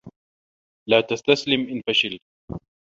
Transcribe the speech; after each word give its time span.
لا 0.89 1.01
تستسلم 1.01 1.61
إن 1.69 1.81
فشلت. 1.87 2.21